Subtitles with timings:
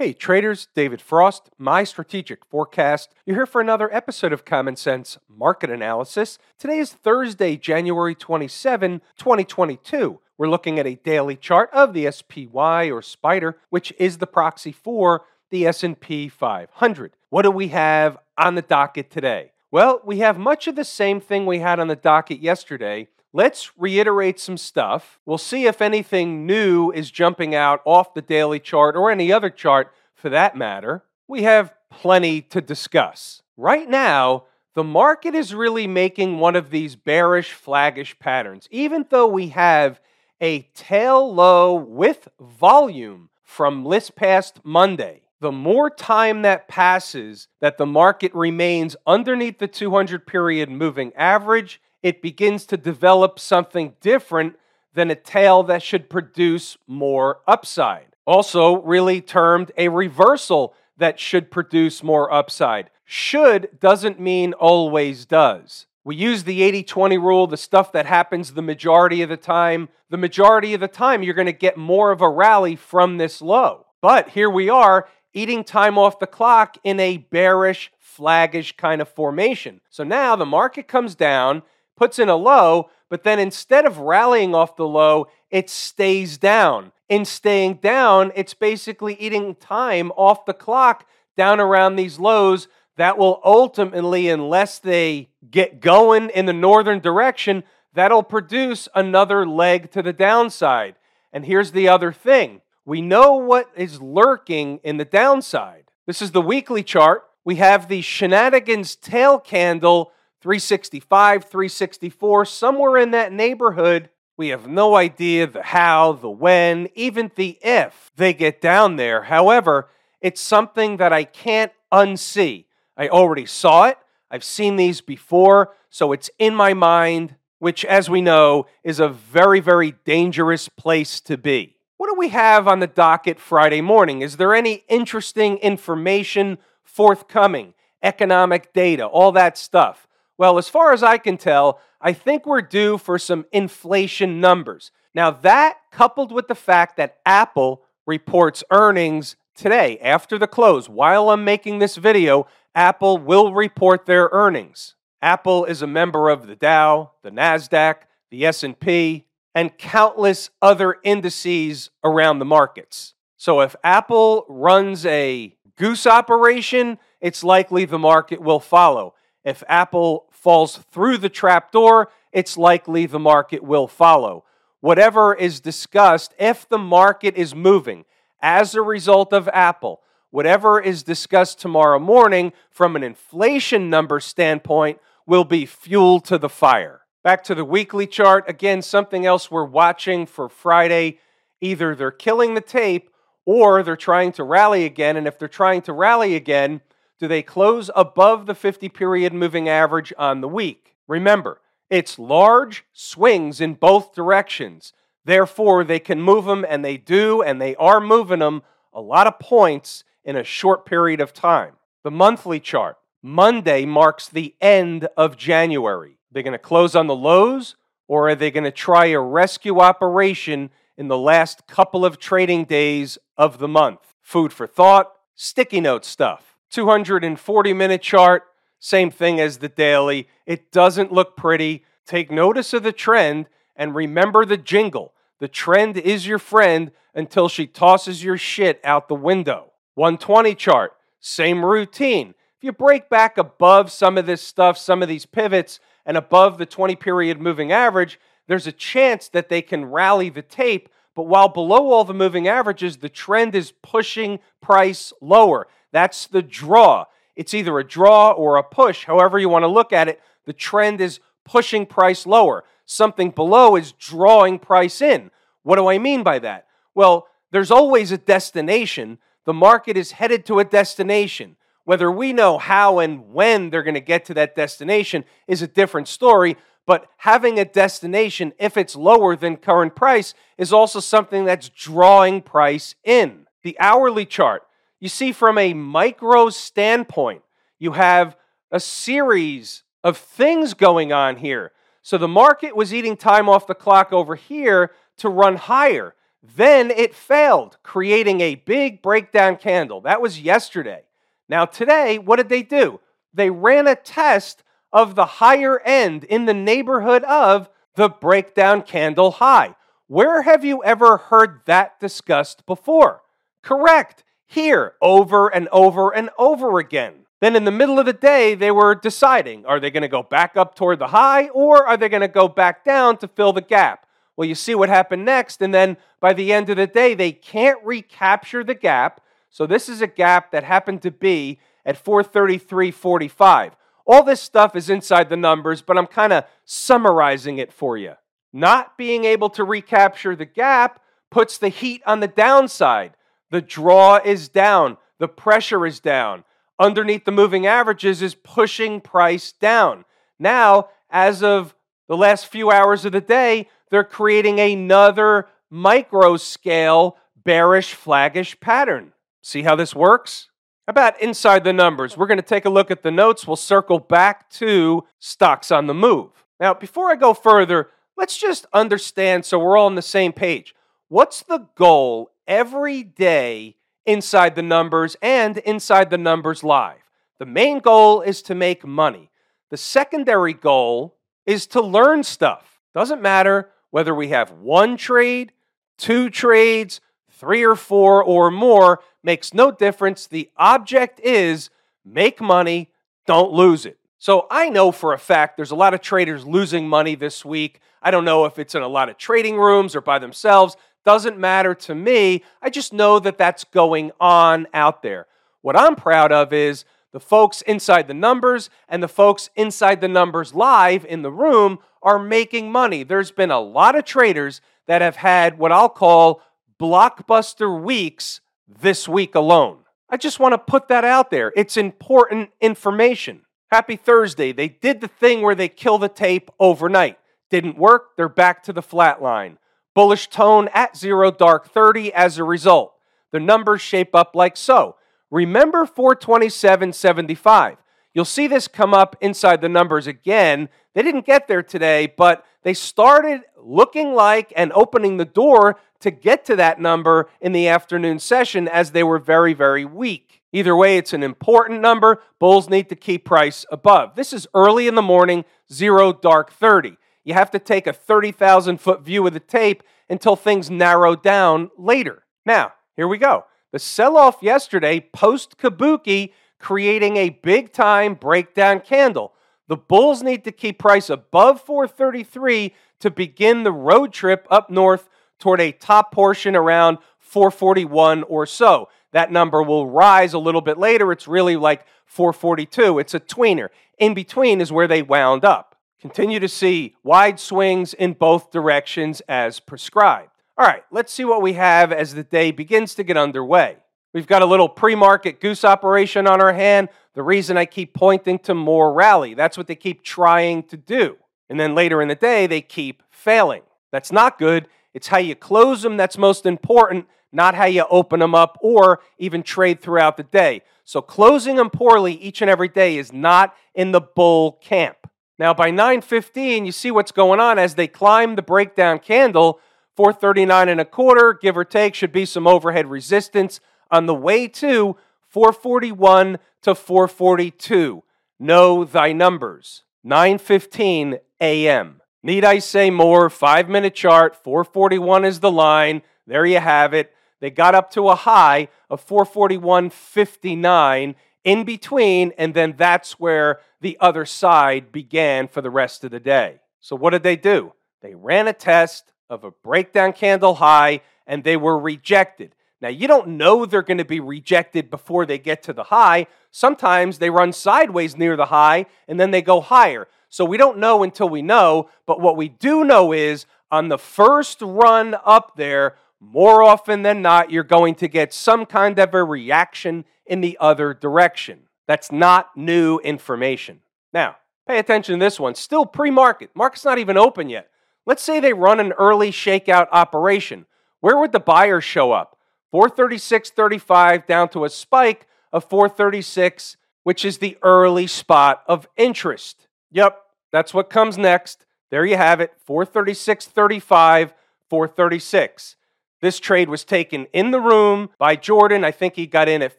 [0.00, 3.12] Hey traders, David Frost, my strategic forecast.
[3.26, 6.38] You're here for another episode of Common Sense Market Analysis.
[6.56, 10.20] Today is Thursday, January 27, 2022.
[10.36, 14.70] We're looking at a daily chart of the SPY or Spider, which is the proxy
[14.70, 17.16] for the S&P 500.
[17.30, 19.50] What do we have on the docket today?
[19.72, 23.70] Well, we have much of the same thing we had on the docket yesterday, Let's
[23.76, 25.20] reiterate some stuff.
[25.26, 29.50] We'll see if anything new is jumping out off the daily chart or any other
[29.50, 31.04] chart for that matter.
[31.26, 33.42] We have plenty to discuss.
[33.56, 39.26] Right now, the market is really making one of these bearish, flaggish patterns, even though
[39.26, 40.00] we have
[40.40, 45.22] a tail low with volume from this past Monday.
[45.40, 51.80] The more time that passes that the market remains underneath the 200 period moving average,
[52.02, 54.56] it begins to develop something different
[54.94, 58.16] than a tail that should produce more upside.
[58.26, 62.90] Also, really termed a reversal that should produce more upside.
[63.04, 65.86] Should doesn't mean always does.
[66.04, 69.88] We use the 80 20 rule, the stuff that happens the majority of the time.
[70.10, 73.42] The majority of the time, you're going to get more of a rally from this
[73.42, 73.86] low.
[74.00, 79.08] But here we are eating time off the clock in a bearish, flaggish kind of
[79.08, 79.80] formation.
[79.90, 81.62] So now the market comes down
[81.98, 86.92] puts in a low, but then instead of rallying off the low, it stays down.
[87.08, 93.16] In staying down, it's basically eating time off the clock down around these lows that
[93.16, 97.62] will ultimately, unless they get going in the northern direction,
[97.94, 100.96] that'll produce another leg to the downside.
[101.32, 105.84] And here's the other thing we know what is lurking in the downside.
[106.06, 107.24] This is the weekly chart.
[107.44, 114.10] We have the shenanigans tail candle 365, 364, somewhere in that neighborhood.
[114.36, 119.24] We have no idea the how, the when, even the if they get down there.
[119.24, 119.88] However,
[120.20, 122.66] it's something that I can't unsee.
[122.96, 123.98] I already saw it.
[124.30, 129.08] I've seen these before, so it's in my mind, which, as we know, is a
[129.08, 131.76] very, very dangerous place to be.
[131.96, 134.22] What do we have on the docket Friday morning?
[134.22, 137.74] Is there any interesting information forthcoming?
[138.02, 140.06] Economic data, all that stuff.
[140.38, 144.92] Well, as far as I can tell, I think we're due for some inflation numbers.
[145.12, 151.30] Now, that coupled with the fact that Apple reports earnings today after the close, while
[151.30, 154.94] I'm making this video, Apple will report their earnings.
[155.20, 159.24] Apple is a member of the Dow, the Nasdaq, the S&P,
[159.56, 163.14] and countless other indices around the markets.
[163.36, 169.14] So if Apple runs a goose operation, it's likely the market will follow.
[169.44, 174.44] If Apple falls through the trapdoor, it's likely the market will follow.
[174.80, 178.04] Whatever is discussed, if the market is moving
[178.40, 180.00] as a result of Apple,
[180.30, 186.48] whatever is discussed tomorrow morning from an inflation number standpoint will be fuel to the
[186.48, 187.00] fire.
[187.24, 188.44] Back to the weekly chart.
[188.48, 191.18] Again, something else we're watching for Friday.
[191.60, 193.10] Either they're killing the tape
[193.44, 195.16] or they're trying to rally again.
[195.16, 196.80] And if they're trying to rally again,
[197.18, 200.94] do they close above the 50 period moving average on the week?
[201.06, 204.92] Remember, it's large swings in both directions.
[205.24, 208.62] Therefore, they can move them, and they do, and they are moving them
[208.92, 211.74] a lot of points in a short period of time.
[212.04, 216.18] The monthly chart Monday marks the end of January.
[216.30, 217.74] They're going to close on the lows,
[218.06, 222.64] or are they going to try a rescue operation in the last couple of trading
[222.64, 224.14] days of the month?
[224.20, 226.57] Food for thought, sticky note stuff.
[226.70, 228.44] 240 minute chart,
[228.78, 230.28] same thing as the daily.
[230.46, 231.84] It doesn't look pretty.
[232.06, 233.46] Take notice of the trend
[233.76, 235.12] and remember the jingle.
[235.40, 239.72] The trend is your friend until she tosses your shit out the window.
[239.94, 242.34] 120 chart, same routine.
[242.56, 246.58] If you break back above some of this stuff, some of these pivots, and above
[246.58, 250.88] the 20 period moving average, there's a chance that they can rally the tape.
[251.14, 255.66] But while below all the moving averages, the trend is pushing price lower.
[255.92, 257.06] That's the draw.
[257.36, 260.20] It's either a draw or a push, however you want to look at it.
[260.44, 262.64] The trend is pushing price lower.
[262.84, 265.30] Something below is drawing price in.
[265.62, 266.66] What do I mean by that?
[266.94, 269.18] Well, there's always a destination.
[269.44, 271.56] The market is headed to a destination.
[271.84, 275.66] Whether we know how and when they're going to get to that destination is a
[275.66, 276.56] different story,
[276.86, 282.42] but having a destination, if it's lower than current price, is also something that's drawing
[282.42, 283.46] price in.
[283.62, 284.64] The hourly chart
[285.00, 287.42] you see, from a micro standpoint,
[287.78, 288.36] you have
[288.70, 291.72] a series of things going on here.
[292.02, 296.14] So the market was eating time off the clock over here to run higher.
[296.42, 300.00] Then it failed, creating a big breakdown candle.
[300.00, 301.02] That was yesterday.
[301.48, 303.00] Now, today, what did they do?
[303.34, 304.62] They ran a test
[304.92, 309.74] of the higher end in the neighborhood of the breakdown candle high.
[310.06, 313.20] Where have you ever heard that discussed before?
[313.62, 317.26] Correct, here, over and over and over again.
[317.40, 320.22] Then in the middle of the day, they were deciding are they going to go
[320.22, 323.52] back up toward the high or are they going to go back down to fill
[323.52, 324.06] the gap?
[324.36, 327.32] Well, you see what happened next, and then by the end of the day, they
[327.32, 329.20] can't recapture the gap.
[329.50, 333.72] So this is a gap that happened to be at 433.45.
[334.06, 338.14] All this stuff is inside the numbers, but I'm kind of summarizing it for you.
[338.52, 343.12] Not being able to recapture the gap puts the heat on the downside.
[343.50, 346.44] The draw is down, the pressure is down.
[346.78, 350.04] Underneath the moving averages is pushing price down.
[350.38, 351.74] Now, as of
[352.08, 359.12] the last few hours of the day, they're creating another micro scale bearish flaggish pattern.
[359.42, 360.48] See how this works?
[360.88, 362.16] about inside the numbers?
[362.16, 363.46] We're going to take a look at the notes.
[363.46, 366.30] We'll circle back to stocks on the move.
[366.58, 370.74] Now, before I go further, let's just understand so we're all on the same page.
[371.08, 376.96] What's the goal every day inside the numbers and inside the numbers live?
[377.38, 379.30] The main goal is to make money.
[379.70, 381.16] The secondary goal
[381.46, 382.80] is to learn stuff.
[382.94, 385.52] Doesn't matter whether we have one trade,
[385.98, 387.00] two trades,
[387.30, 390.26] three or four or more, makes no difference.
[390.26, 391.70] The object is
[392.04, 392.90] make money,
[393.26, 393.98] don't lose it.
[394.18, 397.80] So I know for a fact there's a lot of traders losing money this week.
[398.02, 400.76] I don't know if it's in a lot of trading rooms or by themselves.
[401.08, 402.44] Doesn't matter to me.
[402.60, 405.26] I just know that that's going on out there.
[405.62, 410.06] What I'm proud of is the folks inside the numbers and the folks inside the
[410.08, 413.04] numbers live in the room are making money.
[413.04, 416.42] There's been a lot of traders that have had what I'll call
[416.78, 419.78] blockbuster weeks this week alone.
[420.10, 421.54] I just want to put that out there.
[421.56, 423.46] It's important information.
[423.70, 424.52] Happy Thursday.
[424.52, 427.18] They did the thing where they kill the tape overnight.
[427.48, 429.56] Didn't work, they're back to the flat line.
[429.98, 432.94] Bullish tone at zero dark 30 as a result.
[433.32, 434.94] The numbers shape up like so.
[435.28, 437.78] Remember 427.75.
[438.14, 440.68] You'll see this come up inside the numbers again.
[440.94, 446.12] They didn't get there today, but they started looking like and opening the door to
[446.12, 450.42] get to that number in the afternoon session as they were very, very weak.
[450.52, 452.22] Either way, it's an important number.
[452.38, 454.14] Bulls need to keep price above.
[454.14, 456.98] This is early in the morning, zero dark 30.
[457.28, 461.70] You have to take a 30,000 foot view of the tape until things narrow down
[461.76, 462.22] later.
[462.46, 463.44] Now, here we go.
[463.70, 469.34] The sell off yesterday, post Kabuki, creating a big time breakdown candle.
[469.66, 475.10] The Bulls need to keep price above 433 to begin the road trip up north
[475.38, 478.88] toward a top portion around 441 or so.
[479.12, 481.12] That number will rise a little bit later.
[481.12, 482.98] It's really like 442.
[482.98, 483.68] It's a tweener.
[483.98, 485.67] In between is where they wound up.
[486.00, 490.30] Continue to see wide swings in both directions as prescribed.
[490.56, 493.78] All right, let's see what we have as the day begins to get underway.
[494.14, 496.88] We've got a little pre market goose operation on our hand.
[497.14, 501.16] The reason I keep pointing to more rally, that's what they keep trying to do.
[501.48, 503.62] And then later in the day, they keep failing.
[503.90, 504.68] That's not good.
[504.94, 509.00] It's how you close them that's most important, not how you open them up or
[509.18, 510.62] even trade throughout the day.
[510.84, 514.96] So closing them poorly each and every day is not in the bull camp.
[515.38, 519.60] Now by 9:15, you see what's going on as they climb the breakdown candle.
[519.96, 524.46] 439 and a quarter, give or take, should be some overhead resistance on the way
[524.46, 524.96] to
[525.28, 528.04] 441 to 442.
[528.38, 529.82] Know thy numbers.
[530.04, 532.00] 9:15 a.m.
[532.22, 533.30] Need I say more?
[533.30, 536.02] Five minute chart, 441 is the line.
[536.26, 537.12] There you have it.
[537.40, 541.14] They got up to a high of 441.59
[541.44, 546.20] in between, and then that's where the other side began for the rest of the
[546.20, 546.60] day.
[546.80, 547.72] So, what did they do?
[548.02, 552.54] They ran a test of a breakdown candle high and they were rejected.
[552.80, 556.28] Now, you don't know they're going to be rejected before they get to the high.
[556.50, 560.06] Sometimes they run sideways near the high and then they go higher.
[560.28, 563.98] So we don't know until we know, but what we do know is on the
[563.98, 569.14] first run up there, more often than not, you're going to get some kind of
[569.14, 571.62] a reaction in the other direction.
[571.86, 573.80] That's not new information.
[574.12, 575.54] Now, pay attention to this one.
[575.54, 576.50] Still pre market.
[576.54, 577.70] Market's not even open yet.
[578.06, 580.66] Let's say they run an early shakeout operation.
[581.00, 582.38] Where would the buyers show up?
[582.72, 589.68] 436.35 down to a spike of 436, which is the early spot of interest.
[589.90, 590.20] Yep,
[590.52, 591.64] that's what comes next.
[591.90, 594.32] There you have it 436.35,
[594.68, 595.76] 436.
[596.20, 598.84] This trade was taken in the room by Jordan.
[598.84, 599.78] I think he got in at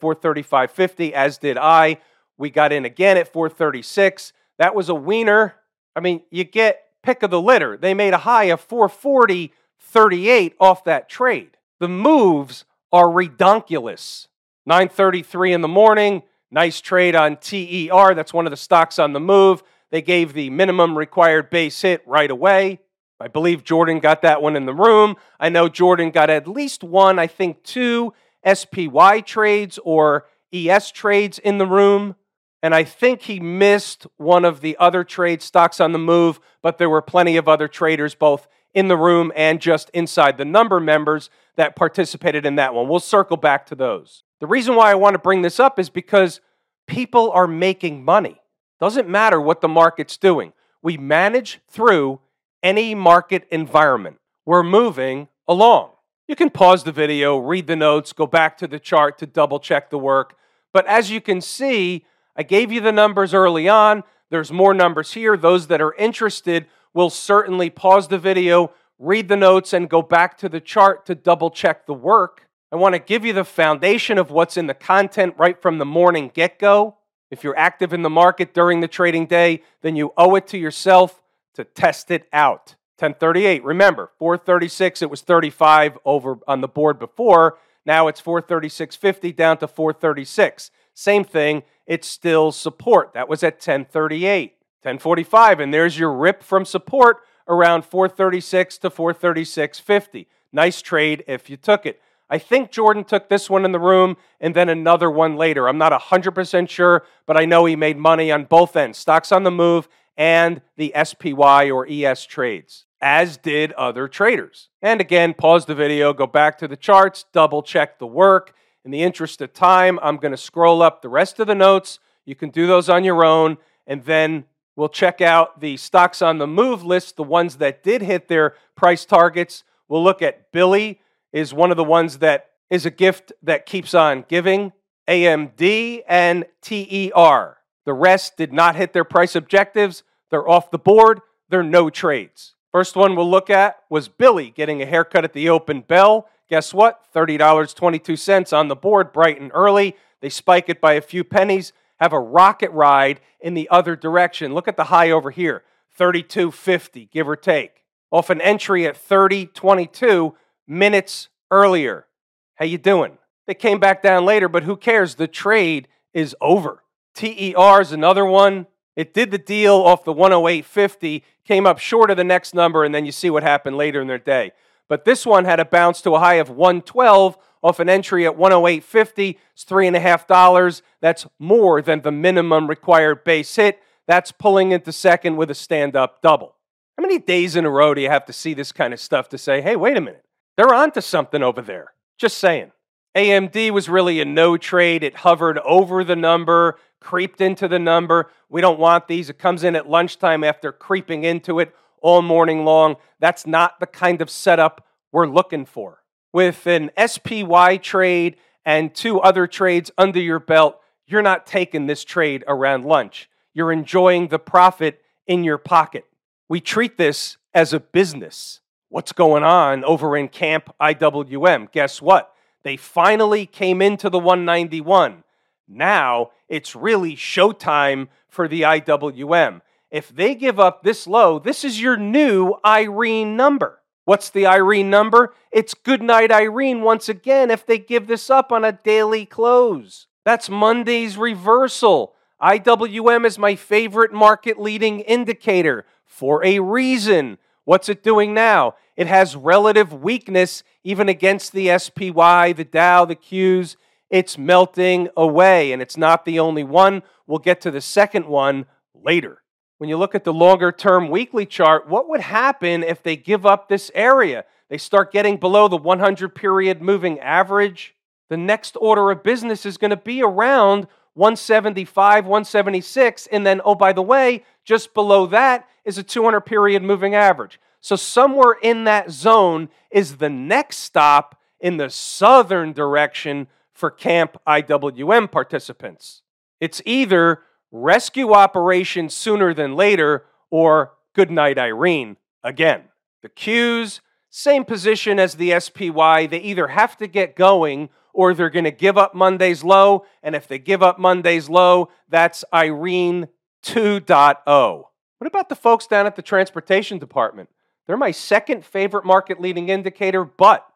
[0.00, 1.98] 435.50, as did I.
[2.38, 4.32] We got in again at 436.
[4.58, 5.56] That was a wiener.
[5.94, 7.76] I mean, you get pick of the litter.
[7.76, 11.56] They made a high of 440.38 off that trade.
[11.78, 14.26] The moves are redonkulous.
[14.68, 18.14] 9:33 in the morning, nice trade on TER.
[18.14, 19.62] That's one of the stocks on the move.
[19.90, 22.80] They gave the minimum required base hit right away.
[23.20, 25.16] I believe Jordan got that one in the room.
[25.38, 28.14] I know Jordan got at least one, I think two
[28.50, 32.16] SPY trades or ES trades in the room.
[32.62, 36.78] And I think he missed one of the other trade stocks on the move, but
[36.78, 40.78] there were plenty of other traders, both in the room and just inside the number
[40.78, 42.88] members, that participated in that one.
[42.88, 44.22] We'll circle back to those.
[44.40, 46.40] The reason why I want to bring this up is because
[46.86, 48.40] people are making money.
[48.80, 50.52] Doesn't matter what the market's doing.
[50.82, 52.20] We manage through
[52.62, 54.18] any market environment.
[54.46, 55.90] We're moving along.
[56.28, 59.58] You can pause the video, read the notes, go back to the chart to double
[59.58, 60.36] check the work.
[60.72, 62.04] But as you can see,
[62.36, 64.04] I gave you the numbers early on.
[64.30, 65.36] There's more numbers here.
[65.36, 70.38] Those that are interested will certainly pause the video, read the notes, and go back
[70.38, 72.46] to the chart to double check the work.
[72.72, 75.84] I want to give you the foundation of what's in the content right from the
[75.84, 76.96] morning get go.
[77.30, 80.58] If you're active in the market during the trading day, then you owe it to
[80.58, 81.20] yourself
[81.54, 82.76] to test it out.
[82.98, 87.58] 1038, remember, 436, it was 35 over on the board before.
[87.86, 90.70] Now it's 436.50 down to 436.
[90.92, 93.14] Same thing, it's still support.
[93.14, 94.52] That was at 1038.
[94.82, 100.26] 1045, and there's your rip from support around 436 to 436.50.
[100.52, 102.00] Nice trade if you took it.
[102.30, 105.68] I think Jordan took this one in the room and then another one later.
[105.68, 109.42] I'm not 100% sure, but I know he made money on both ends stocks on
[109.42, 109.88] the move
[110.20, 114.68] and the SPY or ES trades, as did other traders.
[114.82, 118.52] And again, pause the video, go back to the charts, double check the work.
[118.84, 122.00] In the interest of time, I'm going to scroll up the rest of the notes.
[122.26, 124.44] You can do those on your own, and then
[124.76, 128.56] we'll check out the stocks on the move list, the ones that did hit their
[128.76, 129.64] price targets.
[129.88, 131.00] We'll look at Billy
[131.32, 134.74] is one of the ones that is a gift that keeps on giving.
[135.08, 137.56] AMD and TER.
[137.86, 140.02] The rest did not hit their price objectives.
[140.30, 141.20] They're off the board.
[141.48, 142.54] They're no trades.
[142.70, 146.28] First one we'll look at was Billy getting a haircut at the open bell.
[146.48, 147.04] Guess what?
[147.14, 149.96] $30.22 on the board, bright and early.
[150.20, 154.54] They spike it by a few pennies, have a rocket ride in the other direction.
[154.54, 155.64] Look at the high over here
[155.98, 157.84] 32.50, give or take.
[158.10, 160.34] Off an entry at 30.22
[160.66, 162.06] minutes earlier.
[162.54, 163.18] How you doing?
[163.46, 165.16] They came back down later, but who cares?
[165.16, 166.82] The trade is over.
[167.14, 168.66] TER is another one.
[168.96, 172.94] It did the deal off the 108.50, came up short of the next number, and
[172.94, 174.52] then you see what happened later in their day.
[174.88, 178.36] But this one had a bounce to a high of 112 off an entry at
[178.36, 179.36] 108.50.
[179.52, 180.82] It's three and a half dollars.
[181.00, 183.80] That's more than the minimum required base hit.
[184.08, 186.56] That's pulling into second with a stand up double.
[186.98, 189.28] How many days in a row do you have to see this kind of stuff
[189.30, 190.24] to say, hey, wait a minute,
[190.56, 191.92] they're onto something over there?
[192.18, 192.72] Just saying.
[193.16, 195.02] AMD was really a no trade.
[195.02, 198.30] It hovered over the number, creeped into the number.
[198.48, 199.30] We don't want these.
[199.30, 202.96] It comes in at lunchtime after creeping into it all morning long.
[203.18, 206.02] That's not the kind of setup we're looking for.
[206.32, 212.04] With an SPY trade and two other trades under your belt, you're not taking this
[212.04, 213.28] trade around lunch.
[213.52, 216.04] You're enjoying the profit in your pocket.
[216.48, 218.60] We treat this as a business.
[218.88, 221.72] What's going on over in Camp IWM?
[221.72, 222.32] Guess what?
[222.62, 225.24] They finally came into the 191.
[225.70, 229.60] Now it's really showtime for the IWM.
[229.90, 233.80] If they give up this low, this is your new Irene number.
[234.04, 235.34] What's the Irene number?
[235.52, 240.06] It's Goodnight Irene once again if they give this up on a daily close.
[240.24, 242.14] That's Monday's reversal.
[242.42, 247.38] IWM is my favorite market leading indicator for a reason.
[247.64, 248.74] What's it doing now?
[248.96, 253.76] It has relative weakness even against the SPY, the Dow, the Qs.
[254.10, 257.02] It's melting away, and it's not the only one.
[257.26, 259.42] We'll get to the second one later.
[259.78, 263.46] When you look at the longer term weekly chart, what would happen if they give
[263.46, 264.44] up this area?
[264.68, 267.94] They start getting below the 100 period moving average.
[268.28, 273.74] The next order of business is going to be around 175, 176, and then, oh,
[273.74, 277.60] by the way, just below that is a 200 period moving average.
[277.80, 283.48] So, somewhere in that zone is the next stop in the southern direction
[283.80, 286.22] for Camp IWM participants.
[286.60, 292.84] It's either rescue operation sooner than later or goodnight Irene again.
[293.22, 296.26] The Qs same position as the SPY.
[296.26, 300.04] They either have to get going or they're going to give up Monday's low.
[300.22, 303.28] And if they give up Monday's low, that's Irene
[303.64, 304.84] 2.0.
[305.18, 307.48] What about the folks down at the transportation department?
[307.86, 310.66] They're my second favorite market leading indicator, but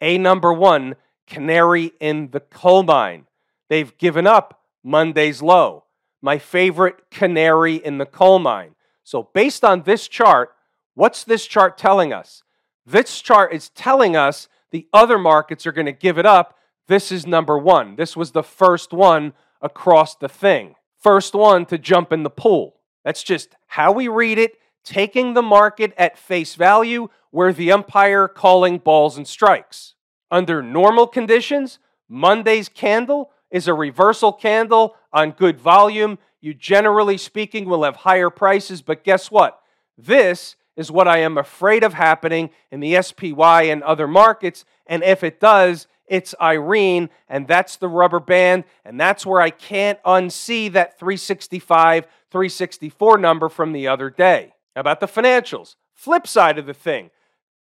[0.00, 0.96] a number one,
[1.30, 3.26] canary in the coal mine.
[3.70, 5.84] They've given up Monday's low.
[6.20, 8.74] My favorite canary in the coal mine.
[9.04, 10.54] So, based on this chart,
[10.94, 12.42] what's this chart telling us?
[12.84, 16.58] This chart is telling us the other markets are going to give it up.
[16.88, 17.96] This is number one.
[17.96, 19.32] This was the first one
[19.62, 20.74] across the thing.
[20.98, 22.76] First one to jump in the pool.
[23.04, 28.28] That's just how we read it, taking the market at face value, where the umpire
[28.28, 29.94] calling balls and strikes.
[30.30, 36.18] Under normal conditions, Monday's candle is a reversal candle on good volume.
[36.40, 39.60] You generally speaking will have higher prices, but guess what?
[39.98, 44.64] This is what I am afraid of happening in the SPY and other markets.
[44.86, 49.50] And if it does, it's Irene, and that's the rubber band, and that's where I
[49.50, 54.52] can't unsee that 365, 364 number from the other day.
[54.74, 55.76] How about the financials?
[55.94, 57.10] Flip side of the thing.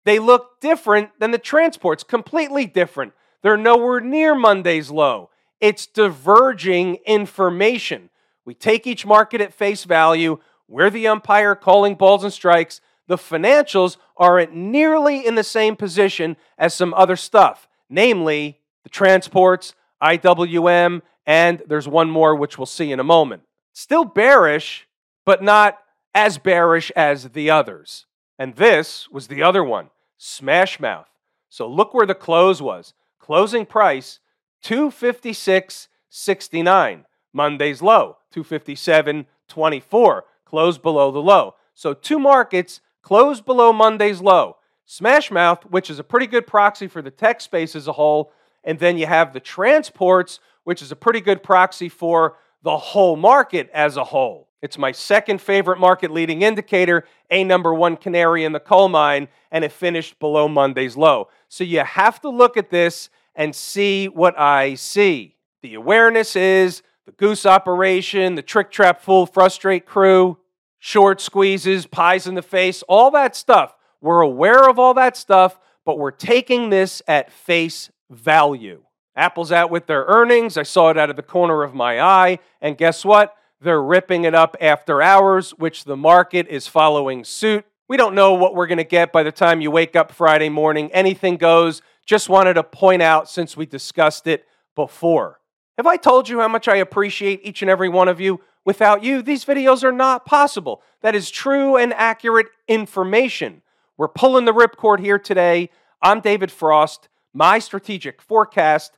[0.06, 3.13] They look different than the transports, completely different.
[3.41, 5.29] They're nowhere near Monday's low.
[5.60, 8.10] It's diverging information.
[8.46, 10.39] We take each market at face value.
[10.68, 12.82] We're the umpire calling balls and strikes.
[13.08, 19.74] The financials aren't nearly in the same position as some other stuff, namely the transports,
[20.01, 23.44] IWM, and there's one more which we'll see in a moment.
[23.74, 24.88] Still bearish,
[25.25, 25.77] but not
[26.13, 28.06] as bearish as the others.
[28.39, 31.12] And this was the other one, Smash Mouth.
[31.50, 32.93] So look where the close was.
[33.19, 34.22] Closing price
[34.63, 37.03] 256.69.
[37.34, 40.22] Monday's low 257.24.
[40.46, 41.55] Close below the low.
[41.74, 44.55] So two markets closed below Monday's low.
[44.86, 48.31] Smash Mouth, which is a pretty good proxy for the tech space as a whole,
[48.63, 53.16] and then you have the transports, which is a pretty good proxy for the whole
[53.16, 54.50] market as a whole.
[54.62, 59.29] It's my second favorite market leading indicator, a number one canary in the coal mine,
[59.51, 61.29] and it finished below Monday's low.
[61.48, 65.38] So you have to look at this and see what I see.
[65.62, 70.38] The awareness is the goose operation, the trick trap fool frustrate crew,
[70.77, 73.75] short squeezes, pies in the face, all that stuff.
[74.01, 78.83] We're aware of all that stuff, but we're taking this at face value.
[79.15, 80.57] Apple's out with their earnings.
[80.57, 82.39] I saw it out of the corner of my eye.
[82.61, 83.35] And guess what?
[83.61, 87.65] They're ripping it up after hours, which the market is following suit.
[87.89, 90.50] We don't know what we're going to get by the time you wake up Friday
[90.50, 90.91] morning.
[90.93, 91.81] Anything goes.
[92.05, 94.45] Just wanted to point out since we discussed it
[94.75, 95.39] before.
[95.77, 98.41] Have I told you how much I appreciate each and every one of you?
[98.65, 100.81] Without you, these videos are not possible.
[101.01, 103.61] That is true and accurate information.
[103.98, 105.69] We're pulling the ripcord here today.
[106.01, 108.98] I'm David Frost, my strategic forecast.